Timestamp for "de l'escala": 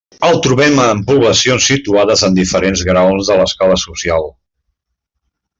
3.33-3.79